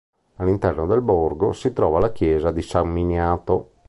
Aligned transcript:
All'interno 0.37 0.87
del 0.87 1.03
borgo 1.03 1.51
si 1.53 1.73
trova 1.73 1.99
la 1.99 2.11
chiesa 2.11 2.49
di 2.49 2.63
San 2.63 2.89
Miniato. 2.89 3.73